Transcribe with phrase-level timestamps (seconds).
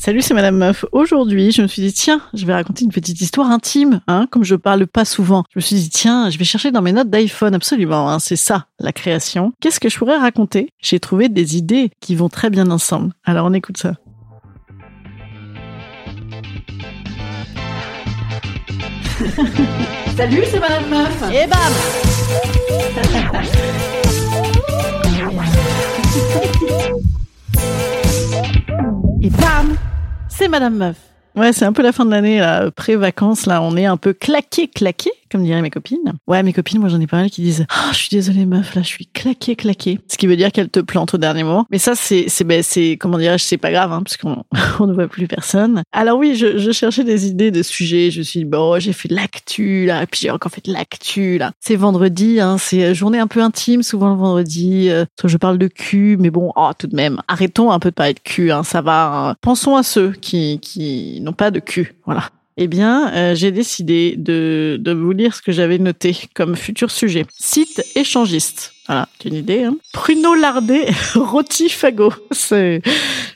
[0.00, 0.84] Salut, c'est Madame Meuf.
[0.92, 4.44] Aujourd'hui, je me suis dit, tiens, je vais raconter une petite histoire intime, hein, comme
[4.44, 5.42] je parle pas souvent.
[5.52, 8.36] Je me suis dit, tiens, je vais chercher dans mes notes d'iPhone, absolument, hein, c'est
[8.36, 9.52] ça, la création.
[9.60, 10.70] Qu'est-ce que je pourrais raconter?
[10.80, 13.12] J'ai trouvé des idées qui vont très bien ensemble.
[13.24, 13.94] Alors, on écoute ça.
[20.16, 21.24] Salut, c'est Madame Meuf.
[21.32, 22.07] Et bam
[30.38, 30.96] C'est Madame Meuf.
[31.34, 34.12] Ouais, c'est un peu la fin de l'année, là, pré-vacances, là, on est un peu
[34.12, 36.14] claqué, claqué comme diraient mes copines.
[36.26, 38.74] Ouais, mes copines, moi j'en ai pas mal qui disent "Ah, je suis désolée meuf,
[38.74, 41.66] là je suis claquée claquée." Ce qui veut dire qu'elle te plante au dernier moment.
[41.70, 44.16] Mais ça c'est c'est ben, c'est comment dirais-je, c'est pas grave hein, parce
[44.80, 45.82] on ne voit plus personne.
[45.92, 48.92] Alors oui, je, je cherchais des idées de sujets, je me suis dit bon, j'ai
[48.92, 51.52] fait de l'actu là, et puis j'ai encore fait de l'actu là.
[51.60, 55.68] C'est vendredi hein, c'est journée un peu intime souvent le vendredi, euh, je parle de
[55.68, 58.62] cul mais bon, oh, tout de même, arrêtons un peu de parler de cul hein,
[58.62, 59.30] ça va.
[59.30, 59.34] Hein.
[59.40, 61.94] Pensons à ceux qui qui n'ont pas de cul.
[62.04, 62.30] Voilà.
[62.60, 66.90] Eh bien, euh, j'ai décidé de, de vous lire ce que j'avais noté comme futur
[66.90, 67.24] sujet.
[67.38, 68.74] Site échangiste.
[68.88, 69.64] Voilà, une idée.
[69.64, 72.12] Hein Pruneau lardé, rôti fagot.
[72.30, 72.80] C'est,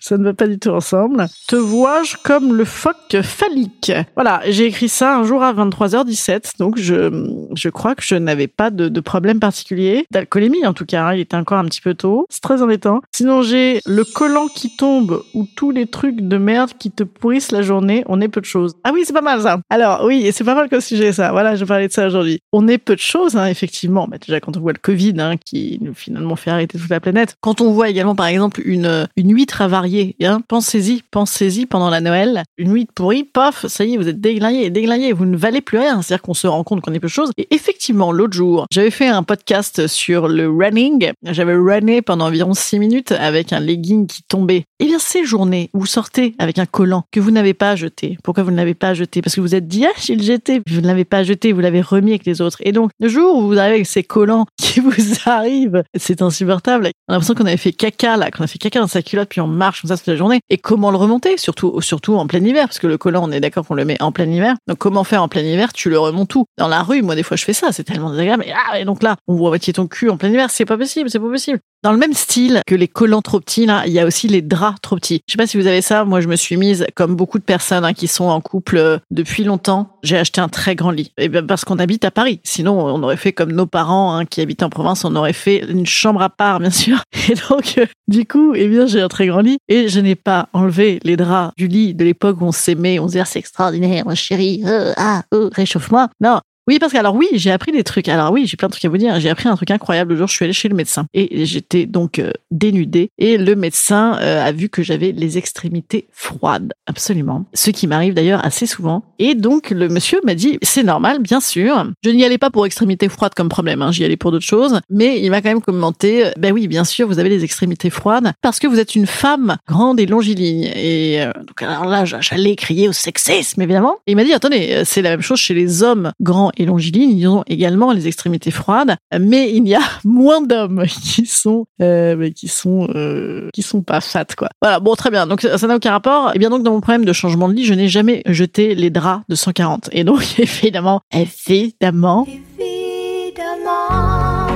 [0.00, 1.26] ça ne va pas du tout ensemble.
[1.46, 3.92] Te vois-je comme le phoque phallique?
[4.14, 8.48] Voilà, j'ai écrit ça un jour à 23h17, donc je, je crois que je n'avais
[8.48, 11.04] pas de, de problème particulier, d'alcoolémie en tout cas.
[11.04, 11.14] Hein.
[11.14, 13.00] il était encore un petit peu tôt, c'est très embêtant.
[13.14, 17.52] Sinon, j'ai le collant qui tombe ou tous les trucs de merde qui te pourrissent
[17.52, 18.04] la journée.
[18.06, 18.74] On est peu de choses.
[18.84, 19.60] Ah oui, c'est pas mal ça.
[19.68, 21.32] Alors oui, c'est pas mal comme sujet ça.
[21.32, 22.40] Voilà, je parlais de ça aujourd'hui.
[22.52, 24.08] On est peu de choses, hein, effectivement.
[24.10, 27.00] Mais déjà quand on voit le Covid, hein, qui nous finalement fait arrêter toute la
[27.00, 27.36] planète.
[27.40, 32.00] Quand on voit également, par exemple, une, une huître avariée, hein, pensez-y, pensez-y pendant la
[32.00, 35.60] Noël, une huître pourrie, paf, ça y est, vous êtes déglingué, déglingué, vous ne valez
[35.60, 36.02] plus rien.
[36.02, 37.30] C'est-à-dire qu'on se rend compte qu'on est peu de choses.
[37.38, 41.12] Et effectivement, l'autre jour, j'avais fait un podcast sur le running.
[41.24, 44.64] J'avais runné pendant environ six minutes avec un legging qui tombait.
[44.80, 48.18] Eh bien, ces journées vous sortez avec un collant que vous n'avez pas jeté.
[48.22, 49.22] Pourquoi vous ne l'avez pas jeté?
[49.22, 50.62] Parce que vous êtes dit, ah, j'ai le jeté.
[50.68, 52.58] Vous ne l'avez pas jeté, vous l'avez remis avec les autres.
[52.60, 56.90] Et donc, le jour où vous arrivez avec ces collants qui vous arrivent, c'est insupportable.
[57.08, 59.28] On a l'impression qu'on avait fait caca, là, qu'on a fait caca dans sa culotte,
[59.28, 60.40] puis on marche comme ça toute la journée.
[60.50, 61.36] Et comment le remonter?
[61.38, 64.00] Surtout, surtout en plein hiver, parce que le collant, on est d'accord qu'on le met
[64.02, 64.56] en plein hiver.
[64.66, 65.72] Donc, comment faire en plein hiver?
[65.72, 66.44] Tu le remontes où?
[66.58, 67.72] Dans la rue, moi, des fois, je fais ça.
[67.72, 68.44] C'est tellement désagréable.
[68.46, 70.50] Et, ah, et donc là, on voit moitié ton cul en plein hiver.
[70.50, 71.60] C'est pas possible, c'est pas possible.
[71.82, 74.40] Dans le même style que les collants trop petits, là, il y a aussi les
[74.40, 75.20] draps trop petits.
[75.26, 76.04] Je sais pas si vous avez ça.
[76.04, 78.98] Moi, je me suis mise, comme beaucoup de personnes hein, qui sont en couple euh,
[79.10, 81.12] depuis longtemps, j'ai acheté un très grand lit.
[81.18, 82.40] Et bien parce qu'on habite à Paris.
[82.44, 85.58] Sinon, on aurait fait comme nos parents hein, qui habitent en province, on aurait fait
[85.58, 87.02] une chambre à part, bien sûr.
[87.30, 90.16] Et donc, euh, du coup, eh bien, j'ai un très grand lit et je n'ai
[90.16, 93.24] pas enlevé les draps du lit de l'époque où on s'aimait, on se disait ah,
[93.24, 96.08] c'est extraordinaire, mon chéri, euh, ah, oh, réchauffe-moi.
[96.20, 98.08] Non, oui, parce que alors oui, j'ai appris des trucs.
[98.08, 99.18] Alors oui, j'ai plein de trucs à vous dire.
[99.18, 100.12] J'ai appris un truc incroyable.
[100.12, 103.56] Le jour, je suis allée chez le médecin et j'étais donc euh, dénudée et le
[103.56, 107.46] médecin euh, a vu que j'avais les extrémités froides, absolument.
[107.52, 109.02] Ce qui m'arrive d'ailleurs assez souvent.
[109.18, 111.90] Et donc le monsieur m'a dit c'est normal, bien sûr.
[112.04, 113.82] Je n'y allais pas pour extrémités froides comme problème.
[113.82, 113.90] Hein.
[113.90, 116.30] J'y allais pour d'autres choses, mais il m'a quand même commenté.
[116.38, 119.56] Ben oui, bien sûr, vous avez les extrémités froides parce que vous êtes une femme
[119.66, 120.70] grande et longiligne.
[120.76, 123.96] Et euh, donc alors là, j'allais crier au sexisme évidemment.
[124.06, 127.10] Et il m'a dit attendez, c'est la même chose chez les hommes grands et longilines,
[127.18, 132.30] ils ont également les extrémités froides, mais il y a moins d'hommes qui sont euh,
[132.30, 134.48] qui sont euh, qui sont pas fat quoi.
[134.60, 135.26] Voilà, bon très bien.
[135.26, 136.28] Donc ça n'a aucun rapport.
[136.28, 138.74] Et eh bien donc dans mon problème de changement de lit, je n'ai jamais jeté
[138.74, 139.90] les draps de 140.
[139.92, 142.26] Et donc évidemment, évidemment,
[142.58, 144.48] évidemment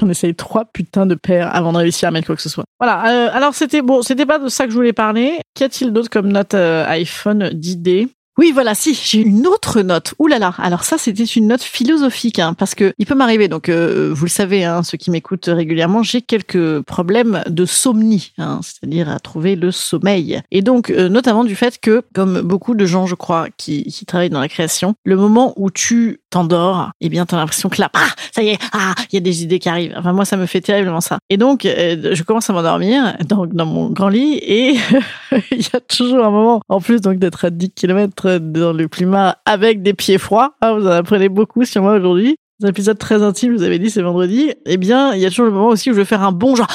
[0.00, 2.64] on essaye trois putains de paires avant de réussir à mettre quoi que ce soit.
[2.78, 3.26] Voilà.
[3.26, 5.40] Euh, alors c'était bon, c'était pas de ça que je voulais parler.
[5.54, 8.08] Qu'y a-t-il d'autre comme note iPhone d'idées?
[8.38, 10.14] Oui, voilà, si, j'ai une autre note.
[10.20, 10.54] Ouh là là.
[10.58, 13.48] Alors ça, c'était une note philosophique, hein, parce que il peut m'arriver.
[13.48, 18.32] Donc, euh, vous le savez, hein, ceux qui m'écoutent régulièrement, j'ai quelques problèmes de somnie,
[18.38, 20.40] hein, c'est-à-dire à trouver le sommeil.
[20.52, 24.06] Et donc, euh, notamment du fait que, comme beaucoup de gens, je crois, qui, qui
[24.06, 27.90] travaillent dans la création, le moment où tu t'endors, eh bien, t'as l'impression que là,
[28.32, 29.94] ça y est, ah, il y a des idées qui arrivent.
[29.96, 31.18] Enfin, moi, ça me fait terriblement ça.
[31.30, 34.76] Et donc, euh, je commence à m'endormir dans, dans mon grand lit et
[35.50, 38.88] il y a toujours un moment, en plus donc d'être à 10 km dans le
[38.88, 40.54] climat avec des pieds froids.
[40.60, 42.36] Ah, vous en apprenez beaucoup sur moi aujourd'hui.
[42.62, 44.52] un épisode très intime, vous avais dit, c'est vendredi.
[44.66, 46.54] Eh bien, il y a toujours le moment aussi où je vais faire un bon
[46.54, 46.68] genre.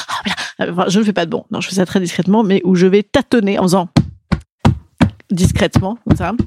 [0.59, 1.45] Ah, enfin, je ne fais pas de bon.
[1.49, 3.89] Non, je fais ça très discrètement, mais où je vais tâtonner en faisant
[5.33, 5.97] discrètement,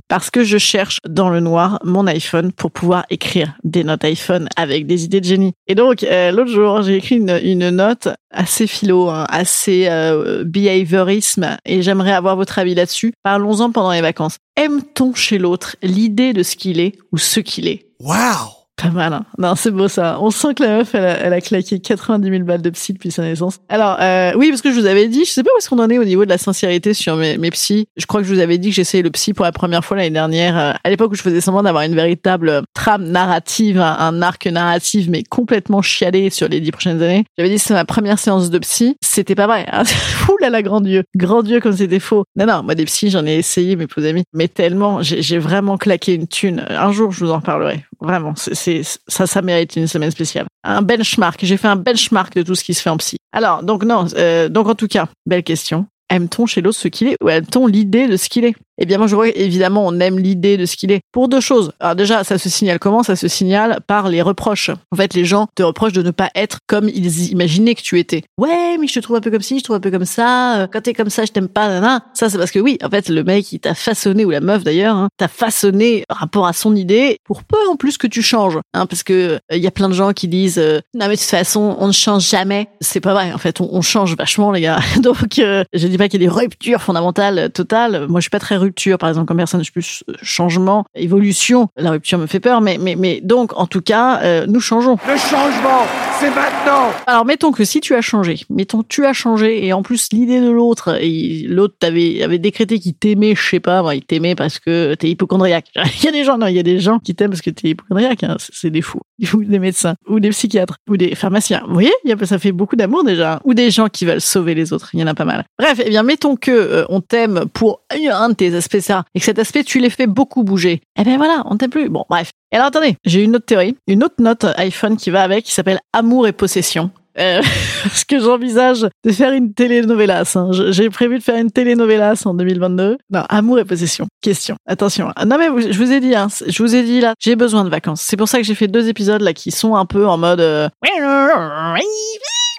[0.08, 4.48] parce que je cherche dans le noir mon iPhone pour pouvoir écrire des notes iPhone
[4.56, 5.52] avec des idées de génie.
[5.66, 10.44] Et donc, euh, l'autre jour, j'ai écrit une, une, note assez philo, hein, assez euh,
[10.44, 13.12] behaviorisme, et j'aimerais avoir votre avis là-dessus.
[13.22, 14.38] Parlons-en pendant les vacances.
[14.56, 17.86] Aime-t-on chez l'autre l'idée de ce qu'il est ou ce qu'il est?
[18.00, 19.24] Wow pas mal, hein.
[19.38, 20.18] Non, c'est beau ça.
[20.20, 22.92] On sent que la meuf, elle a, elle a claqué 90 000 balles de psy
[22.92, 23.58] depuis sa naissance.
[23.70, 25.78] Alors, euh, oui, parce que je vous avais dit, je sais pas où est-ce qu'on
[25.78, 27.86] en est au niveau de la sincérité sur mes, psys.
[27.96, 29.96] Je crois que je vous avais dit que j'essayais le psy pour la première fois
[29.96, 34.20] l'année dernière, euh, à l'époque où je faisais semblant d'avoir une véritable trame narrative, un,
[34.20, 37.24] arc narratif, mais complètement chialé sur les dix prochaines années.
[37.38, 38.96] J'avais dit c'est ma première séance de psy.
[39.00, 39.66] C'était pas vrai.
[39.72, 39.84] Hein.
[40.28, 41.04] Ouh là là, grand Dieu.
[41.16, 42.24] Grand Dieu comme c'était faux.
[42.36, 44.24] Non, non, moi des psys, j'en ai essayé, mes pauvres amis.
[44.34, 46.66] Mais tellement, j'ai vraiment claqué une thune.
[46.68, 47.84] Un jour, je vous en parlerai.
[48.00, 50.46] Vraiment, c'est ça, ça mérite une semaine spéciale.
[50.64, 51.40] Un benchmark.
[51.42, 53.16] J'ai fait un benchmark de tout ce qui se fait en psy.
[53.32, 55.86] Alors, donc non, euh, donc en tout cas, belle question.
[56.10, 58.54] Aime-t-on chez l'autre ce qu'il est ou aime-t-on l'idée de ce qu'il est?
[58.78, 61.00] Eh bien, moi, je vois évidemment, on aime l'idée de ce qu'il est.
[61.12, 61.72] Pour deux choses.
[61.80, 63.02] Alors déjà, ça se signale comment?
[63.02, 64.70] Ça se signale par les reproches.
[64.92, 67.98] En fait, les gens te reprochent de ne pas être comme ils imaginaient que tu
[67.98, 68.22] étais.
[68.38, 70.04] Ouais, mais je te trouve un peu comme ci, je te trouve un peu comme
[70.04, 70.60] ça.
[70.60, 71.68] Euh, quand t'es comme ça, je t'aime pas.
[71.68, 72.04] Nana.
[72.14, 74.62] Ça, c'est parce que oui, en fait, le mec, il t'a façonné ou la meuf
[74.62, 78.58] d'ailleurs, hein, t'a façonné rapport à son idée pour peu en plus que tu changes.
[78.74, 81.14] Hein, parce que il euh, y a plein de gens qui disent euh, non mais
[81.14, 82.68] de toute façon, on ne change jamais.
[82.80, 83.32] C'est pas vrai.
[83.32, 84.80] En fait, on, change vachement, les gars.
[85.00, 88.06] Donc, je dis pas qu'il y a des ruptures fondamentales totales.
[88.08, 91.68] Moi, je suis pas très rupture, par exemple, comme personne, je plus changement, évolution.
[91.76, 94.96] La rupture me fait peur, mais, mais, mais donc, en tout cas, euh, nous changeons.
[95.06, 95.84] Le changement,
[96.18, 99.82] c'est maintenant Alors, mettons que si tu as changé, mettons tu as changé, et en
[99.82, 103.94] plus, l'idée de l'autre, et l'autre t'avait avait décrété qu'il t'aimait, je sais pas, moi,
[103.94, 105.66] il t'aimait parce que t'es hypochondriaque.
[106.00, 107.50] Il y a des gens, non, il y a des gens qui t'aiment parce que
[107.50, 109.00] t'es hypochondriaque, hein, c'est des fous.
[109.34, 111.62] Ou des médecins, ou des psychiatres, ou des pharmaciens.
[111.66, 111.92] Vous voyez,
[112.24, 113.40] ça fait beaucoup d'amour déjà.
[113.44, 115.44] Ou des gens qui veulent sauver les autres, il y en a pas mal.
[115.58, 119.20] Bref, eh bien, mettons que euh, on t'aime pour un de tes aspects ça, et
[119.20, 120.80] que cet aspect, tu les fais beaucoup bouger.
[120.98, 121.88] Eh ben voilà, on t'aime plus.
[121.88, 122.30] Bon, bref.
[122.52, 125.52] Et alors attendez, j'ai une autre théorie, une autre note iPhone qui va avec, qui
[125.52, 126.90] s'appelle Amour et possession.
[127.18, 127.40] Euh,
[127.82, 130.32] parce que j'envisage de faire une télénovelas.
[130.36, 130.50] Hein.
[130.70, 132.98] J'ai prévu de faire une télénovelas en 2022.
[133.10, 134.06] Non, amour et possession.
[134.20, 134.56] Question.
[134.66, 135.12] Attention.
[135.24, 137.70] Non mais je vous ai dit, hein, je vous ai dit là, j'ai besoin de
[137.70, 138.02] vacances.
[138.02, 140.40] C'est pour ça que j'ai fait deux épisodes là qui sont un peu en mode.
[140.40, 140.68] Euh...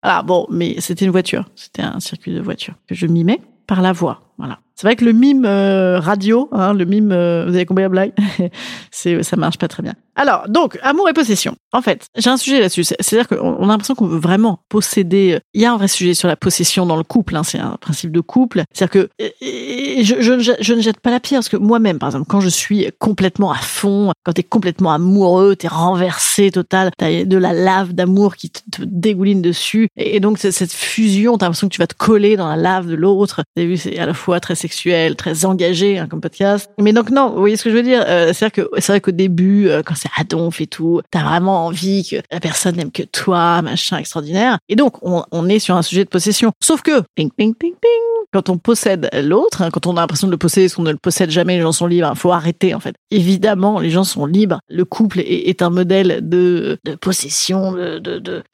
[0.02, 1.44] Ah bon, mais c'était une voiture.
[1.54, 4.20] C'était un circuit de voiture que je mimais par la voix.
[4.38, 4.58] Voilà.
[4.76, 7.88] C'est vrai que le mime euh, radio, hein, le mime, euh, vous avez compris la
[7.88, 8.12] blague?
[8.90, 9.94] C'est, ça marche pas très bien.
[10.16, 11.56] Alors, donc, amour et possession.
[11.72, 12.84] En fait, j'ai un sujet là-dessus.
[12.84, 15.38] C'est-à-dire qu'on a l'impression qu'on veut vraiment posséder.
[15.54, 17.36] Il y a un vrai sujet sur la possession dans le couple.
[17.36, 18.64] Hein, c'est un principe de couple.
[18.72, 22.48] C'est-à-dire que je, ne jette pas la pierre parce que moi-même, par exemple, quand je
[22.48, 27.92] suis complètement à fond, quand t'es complètement amoureux, t'es renversé total, t'as de la lave
[27.92, 31.94] d'amour qui te, dégouline dessus, et, donc cette fusion, t'as l'impression que tu vas te
[31.94, 33.42] coller dans la lave de l'autre.
[33.56, 36.70] Avez vu, c'est à la fois très sexuel, très engagé hein, comme podcast.
[36.78, 38.04] Mais donc non, vous voyez ce que je veux dire?
[38.06, 41.22] Euh, C'est-à-dire que c'est vrai qu'au début, euh, quand c'est à donf et tout, t'as
[41.22, 44.58] vraiment envie que la personne n'aime que toi, machin extraordinaire.
[44.68, 46.50] Et donc on, est sur un sujet de possession.
[46.60, 50.26] Sauf que ping ping ping ping quand on possède l'autre, hein, quand on a l'impression
[50.26, 52.10] de le posséder, parce qu'on ne le possède jamais, les gens sont libres.
[52.12, 52.94] Il faut arrêter en fait.
[53.10, 54.58] Évidemment, les gens sont libres.
[54.68, 58.00] Le couple est, un modèle de, possession, de,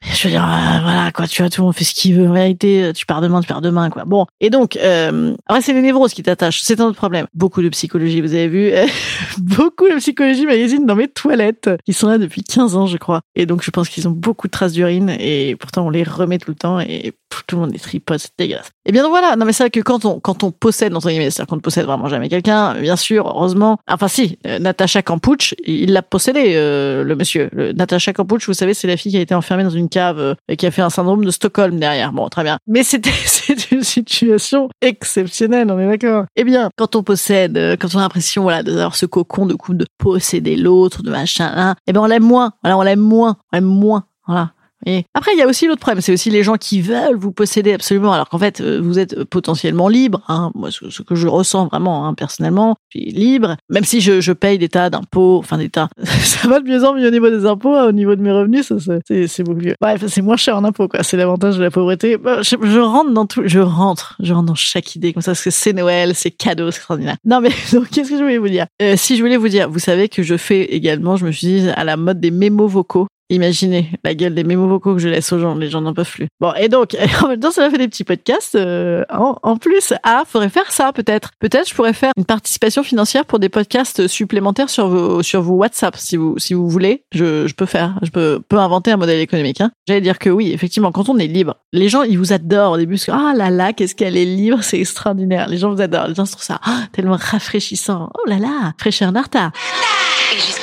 [0.01, 1.27] je veux dire, euh, voilà quoi.
[1.27, 2.27] Tu vois, tout le monde fait ce qu'il veut.
[2.27, 4.05] En réalité, tu pars demain, tu pars demain quoi.
[4.05, 6.61] Bon, et donc euh, après c'est les névroses qui t'attachent.
[6.61, 7.27] C'est un autre problème.
[7.33, 8.71] Beaucoup de psychologie, vous avez vu,
[9.39, 11.69] beaucoup de psychologie magazine dans mes toilettes.
[11.87, 13.21] Ils sont là depuis 15 ans, je crois.
[13.35, 16.37] Et donc je pense qu'ils ont beaucoup de traces d'urine et pourtant on les remet
[16.37, 17.13] tout le temps et
[17.47, 18.71] tout le monde est tripote, c'est dégueulasse.
[18.85, 21.09] Et bien donc voilà, non mais c'est vrai que quand on quand on possède entre
[21.09, 23.77] guillemets, c'est-à-dire qu'on ne possède vraiment jamais quelqu'un, bien sûr, heureusement.
[23.87, 27.49] Enfin si, euh, Natacha Kampuch, il l'a possédé euh, le monsieur.
[27.51, 30.19] Le, Natacha Kampuch, vous savez, c'est la fille qui a été enfermée dans une cave
[30.19, 32.11] euh, et qui a fait un syndrome de Stockholm derrière.
[32.11, 32.57] Bon, très bien.
[32.67, 36.25] Mais c'était c'est une situation exceptionnelle, on est d'accord.
[36.35, 39.73] Eh bien, quand on possède, quand on a l'impression voilà d'avoir ce cocon de coup
[39.73, 42.53] de posséder l'autre, de machin, hein, eh ben on l'aime moins.
[42.61, 44.05] Voilà, on l'aime moins, on l'aime moins.
[44.27, 44.51] Voilà.
[44.85, 47.31] Et après, il y a aussi l'autre problème, c'est aussi les gens qui veulent vous
[47.31, 50.21] posséder absolument, alors qu'en fait, euh, vous êtes potentiellement libre.
[50.27, 50.51] Hein.
[50.55, 54.31] Moi, ce, que je ressens vraiment, hein, personnellement, je suis libre, même si je, je
[54.31, 55.89] paye des tas d'impôts, enfin des tas.
[56.03, 58.31] ça va de mieux en mieux au niveau des impôts, hein, au niveau de mes
[58.31, 58.75] revenus, ça,
[59.07, 59.75] c'est, c'est beaucoup mieux.
[59.79, 61.03] Bref, c'est moins cher en impôts, quoi.
[61.03, 62.17] C'est l'avantage de la pauvreté.
[62.17, 65.31] Bah, je, je, rentre dans tout, je rentre, je rentre dans chaque idée comme ça,
[65.31, 67.17] parce que c'est Noël, c'est cadeau, c'est extraordinaire.
[67.25, 68.65] Non, mais donc, qu'est-ce que je voulais vous dire?
[68.81, 71.47] Euh, Si je voulais vous dire, vous savez que je fais également, je me suis
[71.47, 73.07] dit, à la mode des mémos vocaux.
[73.29, 76.11] Imaginez la gueule des mémos vocaux que je laisse aux gens, les gens n'en peuvent
[76.11, 76.27] plus.
[76.39, 78.55] Bon, et donc, en même temps, ça m'a fait des petits podcasts.
[78.55, 81.31] euh, en, plus, ah, faudrait faire ça peut-être.
[81.39, 85.55] Peut-être je pourrais faire une participation financière pour des podcasts supplémentaires sur vos sur vos
[85.55, 87.03] WhatsApp, si vous si vous voulez.
[87.13, 89.61] Je, je peux faire, je peux peux inventer un modèle économique.
[89.61, 89.71] Hein.
[89.87, 92.77] J'allais dire que oui, effectivement, quand on est libre, les gens ils vous adorent au
[92.77, 92.97] début.
[93.09, 95.47] Ah là là, qu'est-ce qu'elle est libre, c'est extraordinaire.
[95.47, 96.07] Les gens vous adorent.
[96.07, 98.09] Les gens se trouvent ça ah, tellement rafraîchissant.
[98.13, 99.51] Oh là là, fraîcheur Narta.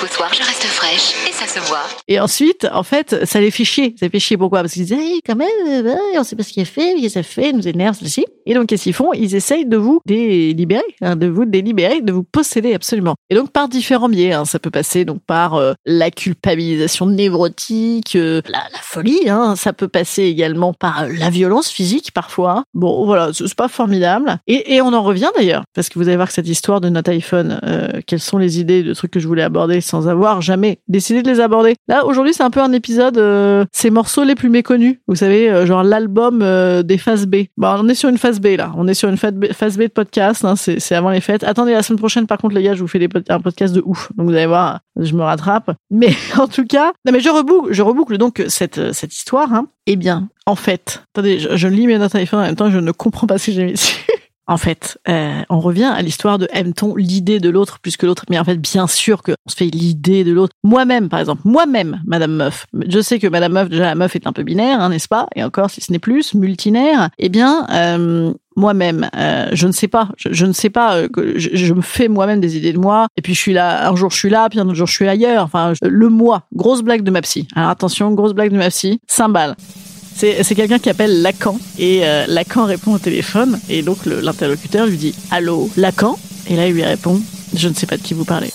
[0.00, 1.85] Et jusqu'au soir, je reste fraîche et ça se voit.
[2.09, 3.95] Et ensuite, en fait, ça les fait chier.
[3.99, 4.37] Ça les fait chier.
[4.37, 4.61] Pourquoi?
[4.61, 7.12] Parce qu'ils disent, hey, quand même, euh, on sait pas ce qu'il a fait, qu'est-ce
[7.12, 8.25] qu'il a fait, nous énerve, ceci.
[8.50, 9.12] Et donc, qu'est-ce qu'ils font?
[9.12, 13.14] Ils essayent de vous délibérer, hein, de vous délibérer, de vous posséder absolument.
[13.30, 18.16] Et donc, par différents biais, hein, ça peut passer donc par euh, la culpabilisation névrotique,
[18.16, 19.28] euh, la, folie.
[19.28, 22.64] Hein, ça peut passer également par euh, la violence physique parfois.
[22.75, 24.38] Bon, voilà, c'est pas formidable.
[24.49, 26.88] Et, et on en revient d'ailleurs, parce que vous allez voir que cette histoire de
[26.88, 30.42] notre iPhone, euh, quelles sont les idées de trucs que je voulais aborder sans avoir
[30.42, 31.76] jamais décidé de les aborder.
[31.87, 34.99] Là, aujourd'hui, c'est un peu un épisode, ces morceaux les plus méconnus.
[35.07, 36.40] Vous savez, genre l'album
[36.83, 37.45] des phases B.
[37.57, 38.73] Bon, on est sur une phase B là.
[38.76, 40.44] On est sur une phase B, de podcast.
[40.44, 41.44] Hein, c'est avant les fêtes.
[41.44, 43.82] Attendez, la semaine prochaine, par contre, les gars, je vous fais des un podcast de
[43.85, 44.11] ouf.
[44.16, 45.70] Donc vous allez voir, je me rattrape.
[45.90, 47.28] Mais en tout cas, non mais je
[47.82, 49.52] reboucle, donc cette cette histoire.
[49.54, 49.68] Hein.
[49.87, 52.78] Eh bien, en fait, attendez, je, je lis mes notes iPhone en même temps, je
[52.78, 53.97] ne comprends pas ce que j'ai mis dessus.
[54.50, 58.25] En fait, euh, on revient à l'histoire de aime-t-on l'idée de l'autre plus que l'autre?
[58.28, 60.54] Mais en fait, bien sûr que on se fait l'idée de l'autre.
[60.64, 62.66] Moi-même, par exemple, moi-même, Madame Meuf.
[62.88, 65.28] Je sais que Madame Meuf, déjà la meuf est un peu binaire, hein, n'est-ce pas?
[65.37, 67.11] Et encore, si ce n'est plus, multinaire.
[67.21, 70.09] Eh bien, euh, moi-même, euh, je ne sais pas.
[70.16, 70.97] Je, ne sais pas.
[70.97, 73.07] euh, que je, me fais moi-même des idées de moi.
[73.16, 73.88] Et puis je suis là.
[73.88, 75.45] Un jour je suis là, puis un autre jour je suis ailleurs.
[75.45, 76.42] Enfin, le moi.
[76.52, 77.47] Grosse blague de ma psy.
[77.54, 79.00] Alors attention, grosse blague de ma psy.
[79.07, 79.54] Cymbale.
[80.20, 84.98] C'est quelqu'un qui appelle Lacan et euh, Lacan répond au téléphone et donc l'interlocuteur lui
[84.98, 86.18] dit Allô, Lacan?
[86.46, 87.18] Et là il lui répond
[87.54, 88.52] Je ne sais pas de qui vous parlez.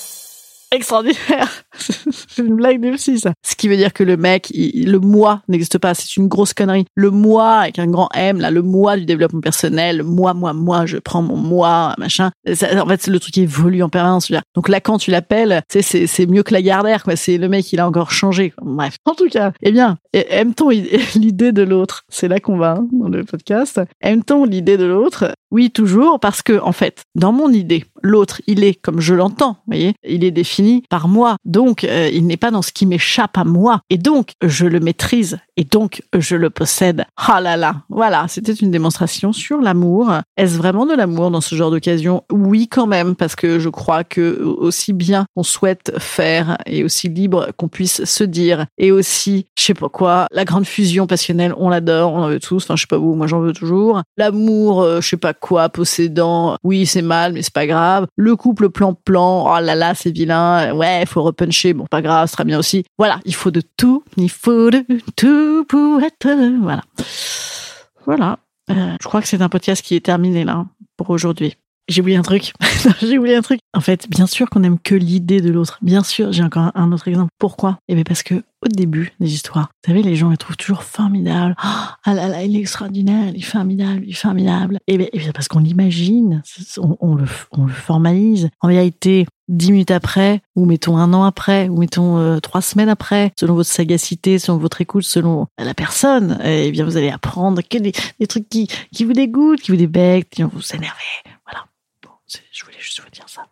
[0.69, 3.33] Extraordinaire C'est une blague de ça.
[3.43, 6.85] Ce qui veut dire que le mec, le moi n'existe pas, c'est une grosse connerie.
[6.95, 10.85] Le moi avec un grand M, là, le moi du développement personnel, moi, moi, moi,
[10.85, 12.31] je prends mon moi, machin.
[12.53, 14.31] Ça, en fait, c'est le truc qui évolue en permanence.
[14.55, 17.15] Donc tu l'appelles, tu sais, c'est c'est mieux que la Gardère, quoi.
[17.15, 18.53] C'est le mec, il a encore changé.
[18.61, 18.97] Bref.
[19.05, 20.69] En tout cas, eh bien, aime-t-on
[21.15, 22.03] l'idée de l'autre?
[22.09, 23.81] C'est là qu'on va hein, dans le podcast.
[24.01, 25.33] Aime-t-on l'idée de l'autre?
[25.51, 29.57] Oui, toujours, parce que en fait, dans mon idée, l'autre, il est comme je l'entends.
[29.67, 31.37] Voyez, il est défini par moi.
[31.45, 33.81] Donc, euh, il n'est pas dans ce qui m'échappe à moi.
[33.89, 35.37] Et donc, je le maîtrise.
[35.57, 37.05] Et donc, je le possède.
[37.15, 37.75] Ah là là.
[37.89, 40.11] Voilà, c'était une démonstration sur l'amour.
[40.37, 42.23] Est-ce vraiment de l'amour dans ce genre d'occasion?
[42.31, 47.07] Oui, quand même, parce que je crois que aussi bien qu'on souhaite faire et aussi
[47.07, 51.53] libre qu'on puisse se dire et aussi, je sais pas quoi, la grande fusion passionnelle,
[51.57, 52.63] on l'adore, on en veut tous.
[52.63, 54.01] Enfin, je sais pas vous, moi j'en veux toujours.
[54.17, 56.57] L'amour, euh, je sais pas quoi, possédant.
[56.63, 58.07] Oui, c'est mal, mais c'est pas grave.
[58.15, 59.45] Le couple plan-plan.
[59.47, 60.73] Oh là là, c'est vilain.
[60.75, 61.54] Ouais, faut repuncher.
[61.73, 62.85] Bon, pas grave, sera bien aussi.
[62.97, 64.03] Voilà, il faut de tout.
[64.17, 64.85] Il faut de
[65.15, 66.27] tout pour être.
[66.61, 66.81] Voilà.
[68.05, 68.39] Voilà.
[68.71, 70.65] Euh, je crois que c'est un podcast qui est terminé là
[70.97, 71.55] pour aujourd'hui.
[71.87, 72.53] J'ai oublié un truc.
[73.01, 73.59] j'ai oublié un truc.
[73.75, 75.77] En fait, bien sûr qu'on aime que l'idée de l'autre.
[75.83, 77.29] Bien sûr, j'ai encore un autre exemple.
[77.37, 77.77] Pourquoi?
[77.87, 80.81] Eh bien parce que au début des histoires, vous savez, les gens les trouvent toujours
[80.81, 81.55] formidables.
[81.59, 84.79] Ah là là, il est extraordinaire, il est formidable, il est formidable.
[84.87, 86.41] Et bien, eh bien parce qu'on l'imagine,
[86.77, 88.49] on, on le, on le formalise.
[88.61, 92.89] En réalité, dix minutes après, ou mettons un an après, ou mettons euh, trois semaines
[92.89, 97.61] après, selon votre sagacité, selon votre écoute, selon la personne, eh bien vous allez apprendre
[97.61, 101.03] que des, des trucs qui, qui vous dégoûtent, qui vous débectent, qui vont vous énerver.
[101.45, 101.65] Voilà.
[102.03, 103.45] Bon, je voulais juste vous dire ça.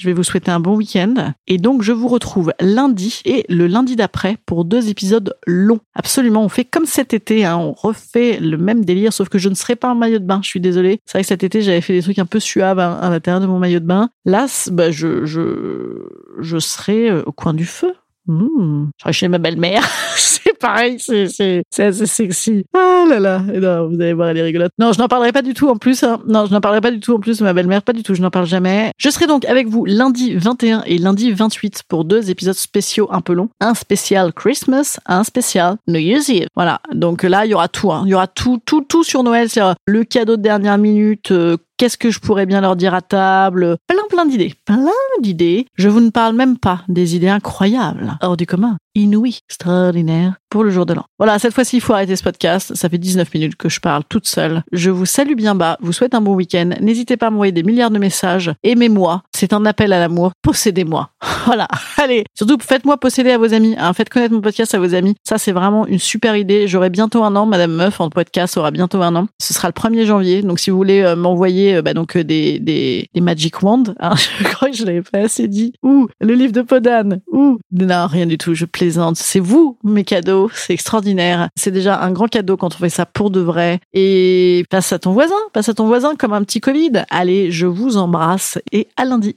[0.00, 1.34] Je vais vous souhaiter un bon week-end.
[1.46, 5.80] Et donc, je vous retrouve lundi et le lundi d'après pour deux épisodes longs.
[5.94, 6.42] Absolument.
[6.42, 7.44] On fait comme cet été.
[7.44, 7.58] Hein.
[7.58, 10.40] On refait le même délire, sauf que je ne serai pas en maillot de bain.
[10.42, 11.00] Je suis désolée.
[11.04, 13.46] C'est vrai que cet été, j'avais fait des trucs un peu suaves à, l'intérieur de
[13.46, 14.08] mon maillot de bain.
[14.24, 16.08] Là, bah, je, je,
[16.40, 17.92] je serai euh, au coin du feu.
[18.30, 18.90] Mmh.
[18.96, 19.82] Je serai chez ma belle-mère.
[20.16, 22.64] c'est pareil, c'est, c'est, c'est assez sexy.
[22.74, 23.38] Ah là là.
[23.40, 24.70] Non, vous allez voir, elle est rigolote.
[24.78, 26.02] Non, je n'en parlerai pas du tout en plus.
[26.04, 26.20] hein.
[26.28, 27.82] Non, je n'en parlerai pas du tout en plus de ma belle-mère.
[27.82, 28.92] Pas du tout, je n'en parle jamais.
[28.98, 33.20] Je serai donc avec vous lundi 21 et lundi 28 pour deux épisodes spéciaux un
[33.20, 33.48] peu longs.
[33.60, 36.46] Un spécial Christmas, un spécial New Year's Eve.
[36.54, 36.80] Voilà.
[36.94, 37.90] Donc là, il y aura tout.
[37.92, 38.02] hein.
[38.06, 39.48] Il y aura tout, tout, tout sur Noël.
[39.48, 41.32] C'est le cadeau de dernière minute.
[41.32, 43.78] euh, Qu'est-ce que je pourrais bien leur dire à table?
[43.86, 44.52] Plein, plein d'idées.
[44.66, 44.84] Plein
[45.22, 45.64] d'idées.
[45.76, 50.64] Je vous ne parle même pas des idées incroyables, hors du commun, inouïes, extraordinaires pour
[50.64, 51.04] le jour de l'an.
[51.18, 52.74] Voilà, cette fois-ci, il faut arrêter ce podcast.
[52.74, 54.62] Ça fait 19 minutes que je parle toute seule.
[54.72, 56.70] Je vous salue bien bas, vous souhaite un bon week-end.
[56.80, 58.52] N'hésitez pas à m'envoyer des milliards de messages.
[58.64, 59.22] Aimez-moi.
[59.34, 60.32] C'est un appel à l'amour.
[60.42, 61.10] Possédez-moi.
[61.46, 61.66] Voilà.
[61.96, 62.24] Allez.
[62.34, 63.74] Surtout, faites-moi posséder à vos amis.
[63.78, 63.94] hein.
[63.94, 65.14] Faites connaître mon podcast à vos amis.
[65.26, 66.68] Ça, c'est vraiment une super idée.
[66.68, 67.46] J'aurai bientôt un an.
[67.46, 69.26] Madame Meuf, en podcast, aura bientôt un an.
[69.40, 70.42] Ce sera le 1er janvier.
[70.42, 74.14] Donc, si vous voulez euh, m'envoyer euh, bah, donc euh, des, des, Magic Wand, hein,
[74.38, 75.72] je crois que je l'avais pas assez dit.
[75.82, 77.22] Ou le livre de Podane.
[77.32, 78.52] Ou, non, rien du tout.
[78.54, 78.66] Je
[79.14, 80.50] C'est vous, mes cadeaux.
[80.54, 81.48] C'est extraordinaire.
[81.56, 83.80] C'est déjà un grand cadeau quand on fait ça pour de vrai.
[83.92, 87.04] Et passe à ton voisin, passe à ton voisin comme un petit Covid.
[87.10, 89.36] Allez, je vous embrasse et à lundi.